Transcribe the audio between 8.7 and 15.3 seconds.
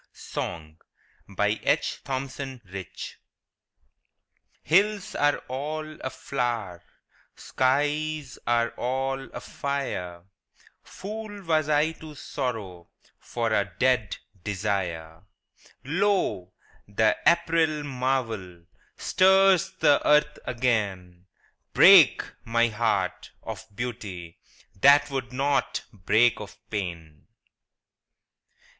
all afire— Fool was I to sorrow For a dead desire!